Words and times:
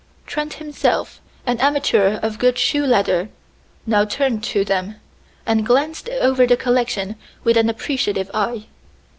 Trent, 0.25 0.53
himself 0.53 1.21
an 1.45 1.59
amateur 1.59 2.19
of 2.23 2.39
good 2.39 2.57
shoe 2.57 2.87
leather, 2.87 3.29
now 3.85 4.03
turned 4.03 4.43
to 4.45 4.65
them, 4.65 4.95
and 5.45 5.63
glanced 5.63 6.09
over 6.09 6.47
the 6.47 6.57
collection 6.57 7.15
with 7.43 7.55
an 7.55 7.69
appreciative 7.69 8.31
eye. 8.33 8.65